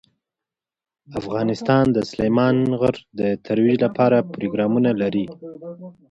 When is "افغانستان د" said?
1.19-1.97